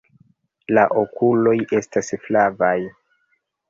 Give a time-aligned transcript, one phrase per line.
[0.77, 2.77] La okuloj estas flavaj.